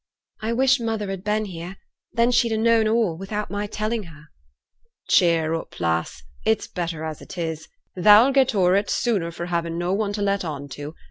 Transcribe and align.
'I 0.41 0.53
wish 0.53 0.79
mother 0.79 1.11
had 1.11 1.23
been 1.23 1.45
here, 1.45 1.77
then 2.11 2.31
she'd 2.31 2.51
ha' 2.51 2.57
known 2.59 2.87
all, 2.87 3.15
without 3.15 3.51
my 3.51 3.67
telling 3.67 4.05
her.' 4.05 4.29
'Cheer 5.07 5.53
up, 5.53 5.79
lass; 5.79 6.23
it's 6.43 6.67
better 6.67 7.03
as 7.05 7.21
it 7.21 7.37
is. 7.37 7.67
Thou'll 7.95 8.31
get 8.31 8.55
o'er 8.55 8.73
it 8.75 8.89
sooner 8.89 9.29
for 9.31 9.45
havin' 9.45 9.77
no 9.77 9.93
one 9.93 10.11
to 10.13 10.23
let 10.23 10.43
on 10.43 10.69
to. 10.69 10.95